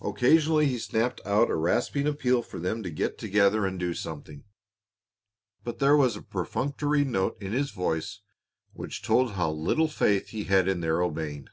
Occasionally 0.00 0.64
he 0.64 0.78
snapped 0.78 1.20
out 1.26 1.50
a 1.50 1.56
rasping 1.56 2.06
appeal 2.06 2.40
for 2.40 2.58
them 2.58 2.82
to 2.82 2.88
get 2.88 3.18
together 3.18 3.66
and 3.66 3.78
do 3.78 3.92
something, 3.92 4.44
but 5.62 5.78
there 5.78 5.94
was 5.94 6.16
a 6.16 6.22
perfunctory 6.22 7.04
note 7.04 7.36
in 7.38 7.52
his 7.52 7.70
voice 7.70 8.20
which 8.72 9.02
told 9.02 9.32
how 9.32 9.50
little 9.50 9.88
faith 9.88 10.28
he 10.28 10.44
had 10.44 10.68
in 10.68 10.80
their 10.80 11.02
obeying. 11.02 11.48